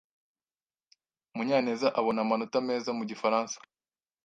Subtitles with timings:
[1.35, 3.55] Munyaneza abona amanota meza mu gifaransa.